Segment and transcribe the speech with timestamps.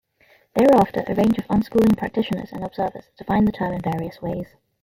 [0.55, 4.47] Thereafter a range of unschooling practitioners and observers defined the term in various ways.